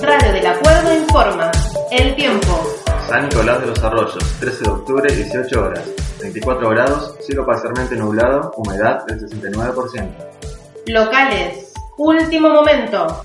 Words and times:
Radio 0.00 0.32
del 0.32 0.46
Acuerdo 0.46 0.96
informa. 0.96 1.50
El 1.90 2.14
tiempo. 2.14 2.64
San 3.08 3.28
Nicolás 3.28 3.60
de 3.60 3.66
los 3.66 3.82
Arroyos, 3.82 4.36
13 4.38 4.62
de 4.62 4.70
octubre, 4.70 5.12
18 5.12 5.60
horas. 5.60 5.90
24 6.20 6.70
grados, 6.70 7.16
cielo 7.22 7.44
parcialmente 7.44 7.96
nublado, 7.96 8.52
humedad 8.56 9.04
del 9.06 9.18
69%. 9.18 10.08
Locales. 10.86 11.72
Último 11.98 12.50
momento. 12.50 13.24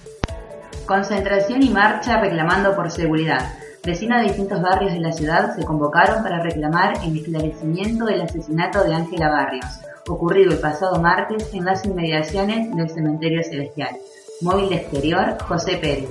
Concentración 0.88 1.62
y 1.62 1.70
marcha 1.70 2.20
reclamando 2.20 2.76
por 2.76 2.90
seguridad. 2.90 3.54
Vecinos 3.84 4.22
de 4.22 4.30
distintos 4.30 4.60
barrios 4.60 4.94
de 4.94 5.02
la 5.02 5.12
ciudad 5.12 5.56
se 5.56 5.64
convocaron 5.64 6.24
para 6.24 6.42
reclamar 6.42 6.96
el 7.04 7.16
esclarecimiento 7.16 8.06
del 8.06 8.22
asesinato 8.22 8.84
de 8.84 8.96
Ángela 8.96 9.30
Barrios, 9.30 9.68
ocurrido 10.08 10.54
el 10.54 10.58
pasado 10.58 11.00
martes 11.00 11.54
en 11.54 11.66
las 11.66 11.86
inmediaciones 11.86 12.76
del 12.76 12.90
cementerio 12.90 13.44
celestial. 13.44 13.96
Móvil 14.42 14.74
Exterior, 14.74 15.38
José 15.48 15.78
Pérez. 15.78 16.10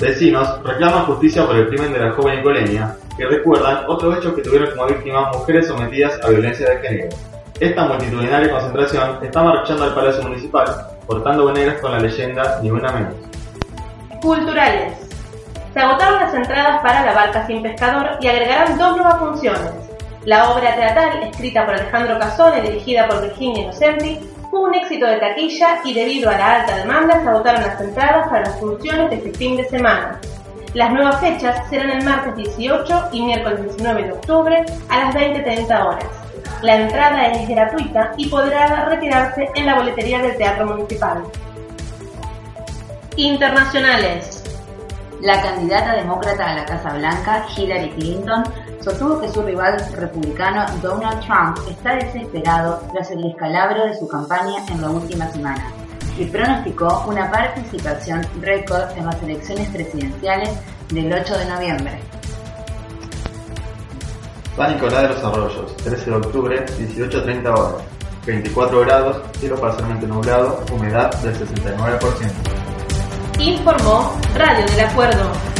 Vecinos 0.00 0.62
reclaman 0.64 1.06
justicia 1.06 1.46
por 1.46 1.54
el 1.54 1.68
crimen 1.68 1.92
de 1.92 2.00
la 2.00 2.12
joven 2.12 2.38
Nicolenia, 2.38 2.96
que 3.16 3.24
recuerdan 3.24 3.84
otros 3.86 4.18
hechos 4.18 4.34
que 4.34 4.42
tuvieron 4.42 4.70
como 4.72 4.88
víctimas 4.88 5.36
mujeres 5.36 5.68
sometidas 5.68 6.18
a 6.24 6.28
violencia 6.28 6.68
de 6.68 6.78
género. 6.80 7.16
Esta 7.60 7.84
multitudinaria 7.84 8.50
concentración 8.50 9.18
está 9.22 9.42
marchando 9.44 9.84
al 9.84 9.94
Palacio 9.94 10.24
Municipal, 10.24 10.64
portando 11.06 11.44
banderas 11.44 11.80
con 11.80 11.92
la 11.92 12.00
leyenda 12.00 12.58
Ni 12.62 12.70
una 12.70 12.90
menos. 12.90 13.14
Culturales. 14.20 14.94
Se 15.72 15.78
agotaron 15.78 16.20
las 16.20 16.34
entradas 16.34 16.82
para 16.82 17.06
La 17.06 17.12
Barca 17.12 17.46
sin 17.46 17.62
Pescador 17.62 18.18
y 18.20 18.26
agregarán 18.26 18.76
dos 18.76 18.96
nuevas 18.96 19.18
funciones. 19.18 19.70
La 20.24 20.50
obra 20.50 20.74
teatral, 20.74 21.22
escrita 21.22 21.64
por 21.64 21.74
Alejandro 21.74 22.18
Casone 22.18 22.58
y 22.58 22.62
dirigida 22.62 23.06
por 23.06 23.22
Virginia 23.22 23.62
Innocenti, 23.62 24.20
fue 24.52 24.60
un 24.60 24.74
éxito 24.74 25.06
de 25.06 25.16
taquilla 25.16 25.80
y 25.82 25.94
debido 25.94 26.28
a 26.28 26.36
la 26.36 26.60
alta 26.60 26.76
demanda 26.76 27.22
se 27.22 27.28
agotaron 27.30 27.62
las 27.62 27.80
entradas 27.80 28.28
para 28.28 28.40
las 28.42 28.60
funciones 28.60 29.08
de 29.08 29.16
este 29.16 29.32
fin 29.32 29.56
de 29.56 29.64
semana. 29.64 30.20
Las 30.74 30.92
nuevas 30.92 31.20
fechas 31.20 31.66
serán 31.70 31.88
el 31.88 32.04
martes 32.04 32.36
18 32.36 33.08
y 33.12 33.22
miércoles 33.22 33.62
19 33.62 34.02
de 34.02 34.12
octubre 34.12 34.66
a 34.90 34.98
las 34.98 35.14
20.30 35.14 35.86
horas. 35.86 36.04
La 36.60 36.76
entrada 36.76 37.28
es 37.28 37.48
gratuita 37.48 38.12
y 38.18 38.28
podrá 38.28 38.84
retirarse 38.90 39.48
en 39.54 39.64
la 39.64 39.76
boletería 39.76 40.20
del 40.20 40.36
Teatro 40.36 40.66
Municipal. 40.66 41.22
Internacionales. 43.16 44.44
La 45.22 45.40
candidata 45.40 45.94
demócrata 45.94 46.50
a 46.50 46.54
la 46.56 46.66
Casa 46.66 46.92
Blanca, 46.92 47.46
Hillary 47.56 47.88
Clinton, 47.92 48.44
sostuvo 48.82 49.20
que 49.20 49.28
su 49.28 49.42
rival 49.42 49.76
republicano 49.96 50.66
Donald 50.82 51.20
Trump 51.24 51.58
está 51.70 51.96
desesperado 51.96 52.82
tras 52.92 53.10
el 53.10 53.22
descalabro 53.22 53.86
de 53.86 53.94
su 53.98 54.08
campaña 54.08 54.64
en 54.68 54.80
la 54.80 54.90
última 54.90 55.30
semana 55.30 55.70
y 56.18 56.24
pronosticó 56.26 57.04
una 57.06 57.30
participación 57.30 58.26
récord 58.40 58.90
en 58.96 59.06
las 59.06 59.22
elecciones 59.22 59.68
presidenciales 59.70 60.50
del 60.88 61.12
8 61.12 61.38
de 61.38 61.44
noviembre. 61.46 61.98
San 64.56 64.74
Nicolás 64.74 65.02
de 65.02 65.08
los 65.08 65.24
Arroyos, 65.24 65.76
13 65.78 66.10
de 66.10 66.16
octubre, 66.16 66.66
18.30 66.66 67.58
horas. 67.58 67.82
24 68.26 68.80
grados, 68.82 69.22
cielo 69.38 69.56
parcialmente 69.56 70.06
nublado, 70.06 70.64
humedad 70.72 71.12
del 71.22 71.34
69%. 71.34 72.30
Informó 73.40 74.16
Radio 74.36 74.64
del 74.66 74.80
Acuerdo. 74.80 75.51